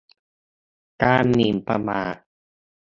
[1.03, 2.15] การหมิ่นประมาท